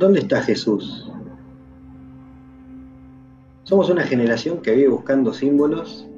¿Dónde 0.00 0.20
está 0.20 0.40
Jesús? 0.40 1.12
Somos 3.64 3.90
una 3.90 4.02
generación 4.02 4.62
que 4.62 4.74
vive 4.74 4.88
buscando 4.88 5.30
símbolos 5.30 6.08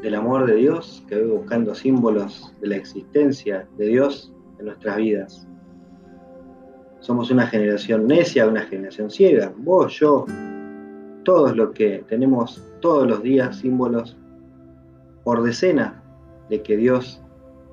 del 0.00 0.14
amor 0.14 0.46
de 0.46 0.54
Dios, 0.54 1.02
que 1.08 1.16
vive 1.16 1.32
buscando 1.32 1.74
símbolos 1.74 2.54
de 2.60 2.68
la 2.68 2.76
existencia 2.76 3.66
de 3.78 3.86
Dios 3.88 4.32
en 4.60 4.66
nuestras 4.66 4.96
vidas. 4.96 5.48
Somos 7.00 7.32
una 7.32 7.48
generación 7.48 8.06
necia, 8.06 8.46
una 8.46 8.62
generación 8.62 9.10
ciega. 9.10 9.52
Vos, 9.56 9.98
yo, 9.98 10.24
todos 11.24 11.56
los 11.56 11.72
que 11.72 12.04
tenemos 12.08 12.62
todos 12.80 13.08
los 13.08 13.24
días 13.24 13.56
símbolos 13.58 14.16
por 15.24 15.42
decenas 15.42 15.94
de 16.48 16.62
que 16.62 16.76
Dios 16.76 17.20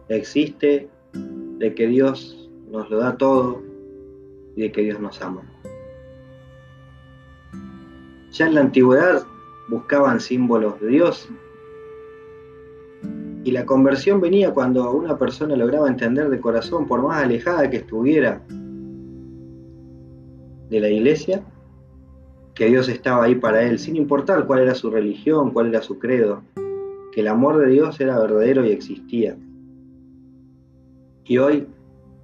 existe, 0.10 0.90
de 1.14 1.76
que 1.76 1.86
Dios 1.86 2.50
nos 2.72 2.90
lo 2.90 2.98
da 2.98 3.16
todo 3.18 3.75
y 4.56 4.62
de 4.62 4.72
que 4.72 4.82
Dios 4.82 5.00
nos 5.00 5.22
ama. 5.22 5.42
Ya 8.32 8.48
en 8.48 8.56
la 8.56 8.62
antigüedad 8.62 9.26
buscaban 9.70 10.20
símbolos 10.20 10.80
de 10.82 10.88
Dios 10.88 11.30
y 13.46 13.52
la 13.52 13.64
conversión 13.68 14.20
venía 14.20 14.52
cuando 14.52 14.92
una 14.92 15.20
persona 15.20 15.56
lograba 15.56 15.88
entender 15.88 16.30
de 16.30 16.40
corazón, 16.40 16.88
por 16.88 17.04
más 17.04 17.24
alejada 17.24 17.70
que 17.70 17.78
estuviera 17.78 18.42
de 20.68 20.80
la 20.80 20.90
iglesia, 20.90 21.44
que 22.56 22.66
Dios 22.66 22.90
estaba 22.90 23.26
ahí 23.26 23.36
para 23.36 23.62
él, 23.62 23.78
sin 23.78 23.98
importar 23.98 24.48
cuál 24.48 24.62
era 24.62 24.74
su 24.74 24.90
religión, 24.90 25.52
cuál 25.52 25.68
era 25.68 25.84
su 25.84 26.00
credo, 26.00 26.42
que 27.12 27.22
el 27.22 27.28
amor 27.28 27.60
de 27.60 27.68
Dios 27.68 28.02
era 28.02 28.18
verdadero 28.18 28.66
y 28.66 28.72
existía. 28.72 29.38
Y 31.26 31.38
hoy 31.38 31.68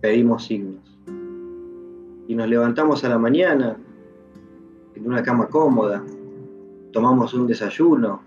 pedimos 0.02 0.46
signos. 0.46 0.91
Y 2.32 2.36
nos 2.36 2.48
levantamos 2.48 3.04
a 3.04 3.10
la 3.10 3.18
mañana 3.18 3.76
en 4.96 5.06
una 5.06 5.22
cama 5.22 5.50
cómoda, 5.50 6.02
tomamos 6.94 7.34
un 7.34 7.46
desayuno, 7.46 8.22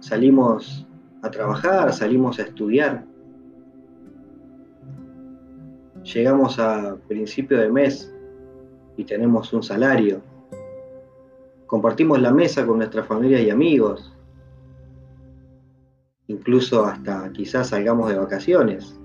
salimos 0.00 0.86
a 1.22 1.30
trabajar, 1.30 1.90
salimos 1.94 2.38
a 2.38 2.42
estudiar. 2.42 3.06
Llegamos 6.04 6.58
a 6.58 6.98
principio 7.08 7.56
de 7.58 7.72
mes 7.72 8.14
y 8.98 9.04
tenemos 9.04 9.54
un 9.54 9.62
salario. 9.62 10.20
Compartimos 11.66 12.20
la 12.20 12.30
mesa 12.30 12.66
con 12.66 12.76
nuestra 12.76 13.04
familia 13.04 13.40
y 13.40 13.48
amigos. 13.48 14.14
Incluso 16.26 16.84
hasta 16.84 17.32
quizás 17.32 17.68
salgamos 17.68 18.10
de 18.10 18.18
vacaciones. 18.18 18.99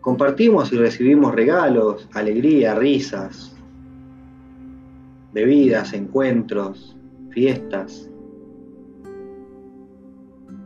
Compartimos 0.00 0.72
y 0.72 0.76
recibimos 0.76 1.34
regalos, 1.34 2.08
alegría, 2.14 2.74
risas, 2.74 3.54
bebidas, 5.32 5.92
encuentros, 5.92 6.96
fiestas. 7.30 8.08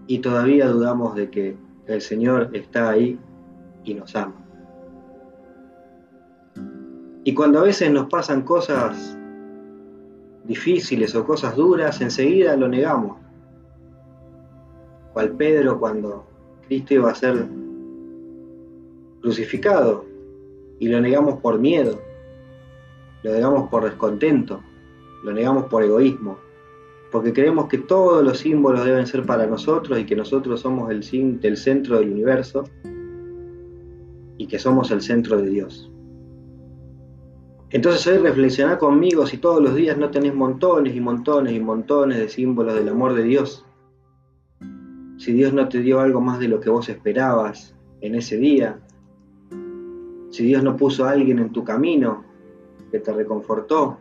Y 0.06 0.18
todavía 0.18 0.68
dudamos 0.68 1.14
de 1.14 1.30
que 1.30 1.56
el 1.86 2.00
Señor 2.00 2.50
está 2.52 2.90
ahí 2.90 3.18
y 3.84 3.94
nos 3.94 4.14
ama. 4.14 4.34
Y 7.24 7.34
cuando 7.34 7.60
a 7.60 7.62
veces 7.62 7.90
nos 7.90 8.08
pasan 8.08 8.42
cosas 8.42 9.16
difíciles 10.44 11.14
o 11.14 11.24
cosas 11.24 11.54
duras, 11.56 12.00
enseguida 12.00 12.56
lo 12.56 12.68
negamos. 12.68 13.18
Cual 15.12 15.30
Pedro 15.32 15.78
cuando 15.78 16.26
Cristo 16.66 16.94
iba 16.94 17.10
a 17.10 17.14
ser 17.14 17.46
crucificado 19.22 20.04
y 20.78 20.88
lo 20.88 21.00
negamos 21.00 21.40
por 21.40 21.58
miedo, 21.58 22.00
lo 23.22 23.32
negamos 23.32 23.70
por 23.70 23.84
descontento, 23.84 24.60
lo 25.22 25.32
negamos 25.32 25.66
por 25.66 25.82
egoísmo, 25.82 26.38
porque 27.10 27.32
creemos 27.32 27.68
que 27.68 27.78
todos 27.78 28.24
los 28.24 28.38
símbolos 28.38 28.84
deben 28.84 29.06
ser 29.06 29.24
para 29.24 29.46
nosotros 29.46 29.98
y 29.98 30.04
que 30.04 30.16
nosotros 30.16 30.60
somos 30.60 30.90
el, 30.90 31.38
el 31.42 31.56
centro 31.56 31.98
del 31.98 32.10
universo 32.10 32.64
y 34.36 34.46
que 34.46 34.58
somos 34.58 34.90
el 34.90 35.00
centro 35.00 35.40
de 35.40 35.48
Dios. 35.48 35.92
Entonces 37.70 38.06
hoy 38.06 38.18
reflexionar 38.18 38.78
conmigo 38.78 39.26
si 39.26 39.38
todos 39.38 39.62
los 39.62 39.74
días 39.74 39.96
no 39.96 40.10
tenés 40.10 40.34
montones 40.34 40.94
y 40.94 41.00
montones 41.00 41.54
y 41.54 41.60
montones 41.60 42.18
de 42.18 42.28
símbolos 42.28 42.74
del 42.74 42.90
amor 42.90 43.14
de 43.14 43.22
Dios. 43.22 43.64
Si 45.16 45.32
Dios 45.32 45.54
no 45.54 45.68
te 45.68 45.78
dio 45.78 46.00
algo 46.00 46.20
más 46.20 46.38
de 46.38 46.48
lo 46.48 46.60
que 46.60 46.68
vos 46.68 46.88
esperabas 46.90 47.74
en 48.02 48.14
ese 48.14 48.36
día. 48.36 48.78
Si 50.32 50.44
Dios 50.44 50.62
no 50.62 50.78
puso 50.78 51.04
a 51.04 51.10
alguien 51.10 51.38
en 51.38 51.52
tu 51.52 51.62
camino 51.62 52.24
que 52.90 52.98
te 52.98 53.12
reconfortó. 53.12 53.98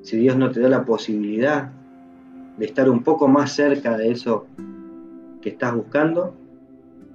Si 0.00 0.16
Dios 0.16 0.38
no 0.38 0.50
te 0.50 0.60
da 0.60 0.70
la 0.70 0.86
posibilidad 0.86 1.70
de 2.56 2.64
estar 2.64 2.88
un 2.88 3.02
poco 3.02 3.28
más 3.28 3.52
cerca 3.52 3.98
de 3.98 4.10
eso 4.10 4.46
que 5.42 5.50
estás 5.50 5.74
buscando. 5.74 6.34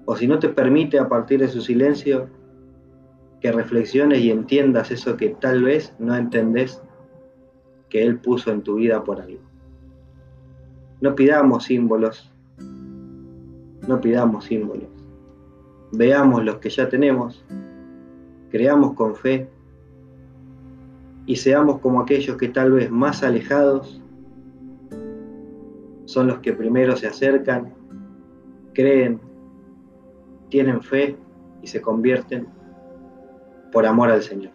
O 0.05 0.15
si 0.15 0.27
no 0.27 0.37
te 0.37 0.49
permite 0.49 0.99
a 0.99 1.09
partir 1.09 1.39
de 1.39 1.47
su 1.47 1.59
silencio 1.59 2.27
que 3.41 3.51
reflexiones 3.51 4.19
y 4.19 4.29
entiendas 4.29 4.91
eso 4.91 5.17
que 5.17 5.29
tal 5.29 5.63
vez 5.63 5.91
no 5.97 6.15
entendés 6.15 6.79
que 7.89 8.03
Él 8.03 8.19
puso 8.19 8.51
en 8.51 8.61
tu 8.61 8.75
vida 8.75 9.03
por 9.03 9.19
algo. 9.19 9.41
No 11.01 11.15
pidamos 11.15 11.63
símbolos, 11.63 12.31
no 13.87 13.99
pidamos 14.01 14.45
símbolos. 14.45 14.87
Veamos 15.93 16.45
los 16.45 16.57
que 16.57 16.69
ya 16.69 16.87
tenemos, 16.89 17.43
creamos 18.49 18.93
con 18.93 19.15
fe 19.15 19.49
y 21.25 21.35
seamos 21.35 21.79
como 21.79 22.01
aquellos 22.01 22.37
que 22.37 22.49
tal 22.49 22.71
vez 22.71 22.89
más 22.89 23.23
alejados 23.23 24.01
son 26.05 26.27
los 26.27 26.39
que 26.39 26.53
primero 26.53 26.95
se 26.95 27.07
acercan, 27.07 27.73
creen, 28.73 29.19
tienen 30.49 30.81
fe 30.81 31.17
y 31.61 31.67
se 31.67 31.81
convierten 31.81 32.47
por 33.73 33.85
amor 33.85 34.09
al 34.09 34.23
Señor. 34.23 34.53